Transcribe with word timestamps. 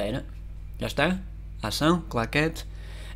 Espera, 0.00 0.24
já 0.78 0.86
está? 0.86 1.18
Ação, 1.62 2.02
claquete. 2.08 2.64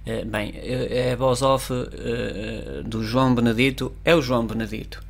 Uh, 0.07 0.27
bem, 0.27 0.53
é 0.55 1.13
a 1.13 1.17
voz 1.17 1.41
off 1.41 1.73
uh, 1.73 2.83
do 2.85 3.03
João 3.03 3.35
Benedito, 3.35 3.95
é 4.05 4.15
o 4.15 4.21
João 4.21 4.47
Benedito. 4.47 5.03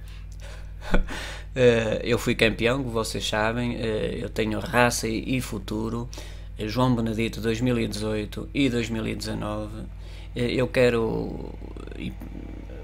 eu 2.05 2.17
fui 2.17 2.37
campeão, 2.37 2.79
como 2.79 2.91
vocês 2.91 3.27
sabem, 3.29 3.77
eu 3.77 4.29
tenho 4.29 4.61
raça 4.61 5.09
e, 5.09 5.37
e 5.37 5.41
futuro. 5.41 6.09
João 6.61 6.95
Benedito 6.95 7.41
2018 7.41 8.51
e 8.55 8.71
2019. 8.71 9.83
Eu 10.37 10.69
quero 10.69 11.53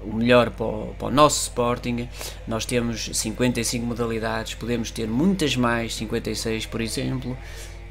o 0.03 0.13
melhor 0.13 0.49
para 0.49 0.65
o, 0.65 0.95
para 0.99 1.07
o, 1.07 1.11
nosso 1.11 1.43
Sporting. 1.43 2.09
Nós 2.45 2.65
temos 2.65 3.09
55 3.13 3.85
modalidades, 3.85 4.55
podemos 4.55 4.91
ter 4.91 5.07
muitas 5.07 5.55
mais, 5.55 5.95
56 5.95 6.65
por 6.65 6.81
exemplo. 6.81 7.37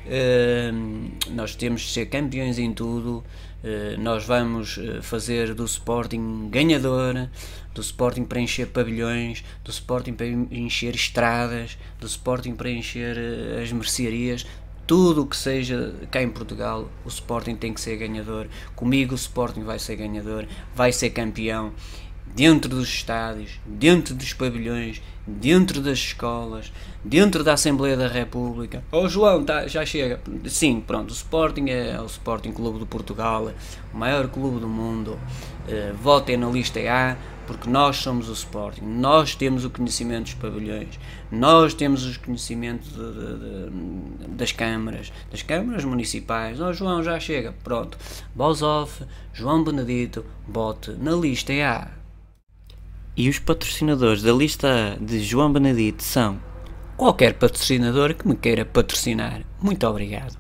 Uh, 0.07 1.11
nós 1.30 1.55
temos 1.55 1.83
de 1.83 1.89
ser 1.89 2.07
campeões 2.07 2.59
em 2.59 2.73
tudo. 2.73 3.24
Uh, 3.62 4.01
nós 4.01 4.24
vamos 4.24 4.79
eh, 4.79 5.02
fazer 5.02 5.52
do 5.52 5.66
Sporting 5.66 6.48
ganhador, 6.48 7.29
do 7.74 7.83
Sporting 7.83 8.24
para 8.24 8.41
encher 8.41 8.69
pavilhões, 8.69 9.45
do 9.62 9.71
Sporting 9.71 10.15
para 10.15 10.27
encher 10.27 10.95
estradas, 10.95 11.77
do 12.01 12.07
Sporting 12.07 12.55
para 12.55 12.71
encher 12.71 13.19
uh, 13.19 13.62
as 13.62 13.71
mercearias, 13.71 14.47
tudo 14.87 15.23
o 15.23 15.27
que 15.27 15.37
seja 15.37 15.95
cá 16.10 16.23
em 16.23 16.30
Portugal, 16.30 16.91
o 17.05 17.09
Sporting 17.09 17.55
tem 17.55 17.74
que 17.74 17.80
ser 17.82 17.96
ganhador. 17.96 18.48
Comigo 18.74 19.12
o 19.12 19.15
Sporting 19.15 19.62
vai 19.62 19.79
ser 19.79 19.96
ganhador, 19.96 20.46
vai 20.74 20.91
ser 20.91 21.10
campeão 21.10 21.73
dentro 22.35 22.71
dos 22.71 22.88
estádios, 22.88 23.60
dentro 23.66 24.15
dos 24.15 24.32
pavilhões, 24.32 25.02
dentro 25.39 25.80
das 25.80 25.98
escolas, 25.98 26.73
dentro 27.05 27.43
da 27.45 27.55
Assembleia 27.55 27.97
da 27.97 28.09
República. 28.09 28.83
Oh 28.91 29.09
João, 29.09 29.45
tá, 29.45 29.66
já 29.66 29.84
chega. 29.84 30.21
Sim, 30.47 30.83
pronto, 30.87 31.11
o 31.11 31.12
Sporting 31.12 31.66
é 31.69 32.01
o 32.01 32.07
Sporting 32.07 32.52
Clube 32.52 32.79
de 32.79 32.87
Portugal, 32.87 33.51
o 33.93 33.97
maior 33.97 34.29
clube 34.29 34.61
do 34.61 34.69
mundo. 34.69 35.19
Uh, 35.69 35.95
votem 35.95 36.37
na 36.37 36.49
lista 36.49 36.80
A, 36.80 37.16
porque 37.46 37.69
nós 37.69 37.96
somos 37.96 38.29
o 38.29 38.32
Sporting, 38.32 38.85
nós 38.85 39.35
temos 39.35 39.65
o 39.65 39.71
conhecimento 39.71 40.24
dos 40.24 40.35
pavilhões, 40.35 40.99
nós 41.30 41.74
temos 41.74 42.04
os 42.04 42.16
conhecimentos 42.16 42.88
de, 42.88 43.13
de, 43.13 43.38
de, 43.38 44.29
das 44.30 44.52
câmaras, 44.52 45.13
das 45.30 45.43
câmaras 45.43 45.85
municipais. 45.85 46.60
Oh 46.60 46.73
João, 46.73 47.02
já 47.02 47.21
chega. 47.21 47.54
Pronto. 47.63 47.97
Bosoff, 48.35 49.04
João 49.32 49.63
Benedito, 49.63 50.24
bote 50.49 50.93
na 50.93 51.13
lista 51.13 51.52
A. 51.52 51.99
E 53.21 53.29
os 53.29 53.38
patrocinadores 53.38 54.23
da 54.23 54.32
lista 54.32 54.96
de 54.99 55.23
João 55.23 55.52
Benedito 55.52 56.02
são 56.02 56.40
qualquer 56.96 57.35
patrocinador 57.35 58.15
que 58.15 58.26
me 58.26 58.35
queira 58.35 58.65
patrocinar. 58.65 59.43
Muito 59.60 59.87
obrigado. 59.87 60.38